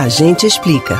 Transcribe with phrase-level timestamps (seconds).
[0.00, 0.98] A gente explica.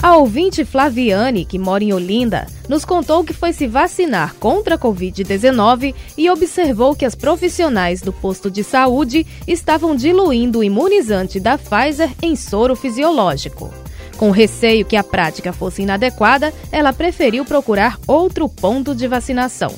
[0.00, 4.78] A ouvinte Flaviane, que mora em Olinda, nos contou que foi se vacinar contra a
[4.78, 11.58] Covid-19 e observou que as profissionais do posto de saúde estavam diluindo o imunizante da
[11.58, 13.74] Pfizer em soro fisiológico.
[14.16, 19.74] Com receio que a prática fosse inadequada, ela preferiu procurar outro ponto de vacinação.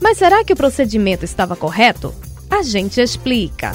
[0.00, 2.14] Mas será que o procedimento estava correto?
[2.48, 3.72] A gente explica.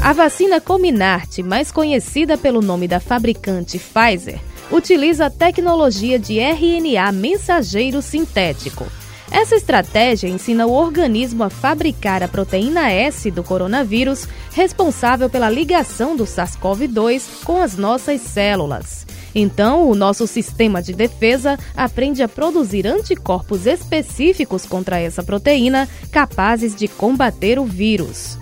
[0.00, 4.40] A vacina Comirnaty, mais conhecida pelo nome da fabricante Pfizer,
[4.70, 8.86] utiliza a tecnologia de RNA mensageiro sintético.
[9.30, 16.16] Essa estratégia ensina o organismo a fabricar a proteína S do coronavírus, responsável pela ligação
[16.16, 19.04] do SARS-CoV-2 com as nossas células.
[19.34, 26.74] Então, o nosso sistema de defesa aprende a produzir anticorpos específicos contra essa proteína, capazes
[26.74, 28.38] de combater o vírus.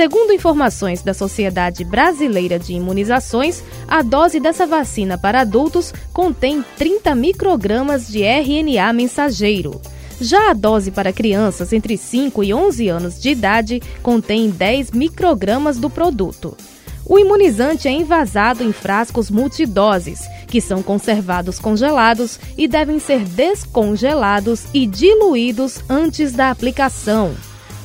[0.00, 7.14] Segundo informações da Sociedade Brasileira de Imunizações, a dose dessa vacina para adultos contém 30
[7.14, 9.78] microgramas de RNA mensageiro.
[10.18, 15.76] Já a dose para crianças entre 5 e 11 anos de idade contém 10 microgramas
[15.76, 16.56] do produto.
[17.04, 24.64] O imunizante é envasado em frascos multidoses, que são conservados congelados e devem ser descongelados
[24.72, 27.34] e diluídos antes da aplicação.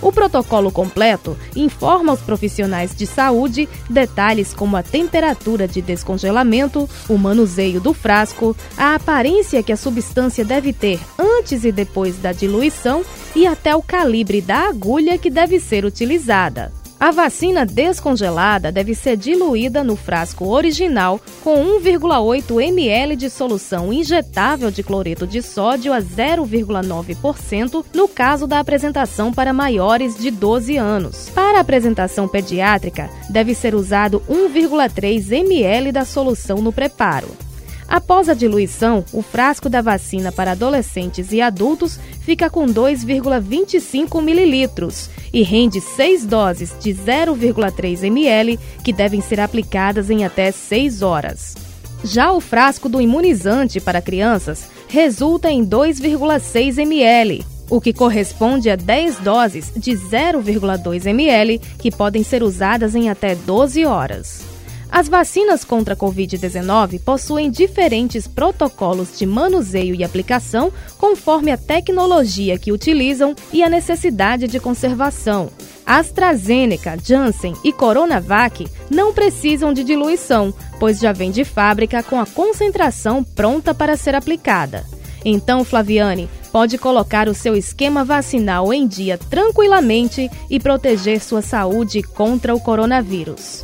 [0.02, 7.18] O protocolo completo informa aos profissionais de saúde detalhes como a temperatura de descongelamento, o
[7.18, 13.04] manuseio do frasco, a aparência que a substância deve ter antes e depois da diluição
[13.36, 16.72] e até o calibre da agulha que deve ser utilizada.
[17.00, 24.72] A vacina descongelada deve ser diluída no frasco original com 1,8 ml de solução injetável
[24.72, 31.30] de cloreto de sódio a 0,9% no caso da apresentação para maiores de 12 anos.
[31.36, 37.45] Para a apresentação pediátrica, deve ser usado 1,3 ml da solução no preparo.
[37.88, 45.10] Após a diluição, o frasco da vacina para adolescentes e adultos fica com 2,25 mililitros
[45.32, 51.56] e rende seis doses de 0,3 ml que devem ser aplicadas em até 6 horas.
[52.04, 58.76] Já o frasco do imunizante para crianças resulta em 2,6 ml, o que corresponde a
[58.76, 64.55] 10 doses de 0,2 ml que podem ser usadas em até 12 horas.
[64.92, 72.58] As vacinas contra a Covid-19 possuem diferentes protocolos de manuseio e aplicação conforme a tecnologia
[72.58, 75.50] que utilizam e a necessidade de conservação.
[75.86, 82.26] AstraZeneca, Janssen e Coronavac não precisam de diluição, pois já vem de fábrica com a
[82.26, 84.84] concentração pronta para ser aplicada.
[85.24, 92.02] Então, Flaviane, pode colocar o seu esquema vacinal em dia tranquilamente e proteger sua saúde
[92.02, 93.64] contra o coronavírus.